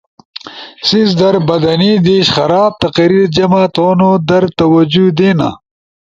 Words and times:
سیس 0.87 1.09
در 1.19 1.35
بدنی 1.47 1.91
دیش، 2.05 2.27
خراب 2.35 2.71
تقریر 2.83 3.21
جمع 3.35 3.63
تھونو 3.75 4.09
در 4.27 4.43
توجہ 4.59 5.05
دینا، 5.17 5.49